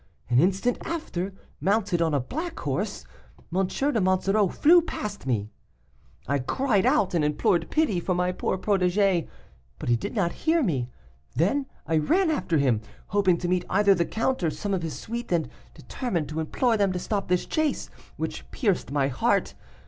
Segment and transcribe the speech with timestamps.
[0.31, 3.05] An instant after, mounted on a black horse,
[3.55, 3.67] M.
[3.67, 5.51] de Monsoreau flew past me.
[6.27, 9.27] "I cried out and implored pity for my poor protegee,
[9.77, 10.89] but he did not hear me.
[11.35, 14.97] Then I ran after him, hoping to meet either the count or some of his
[14.97, 19.53] suite and determined to implore them to stop this chase, which pierced my heart.